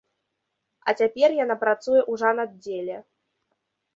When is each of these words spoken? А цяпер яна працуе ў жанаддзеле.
А 0.87 0.93
цяпер 1.01 1.29
яна 1.43 1.57
працуе 1.65 1.99
ў 2.11 2.13
жанаддзеле. 2.23 2.97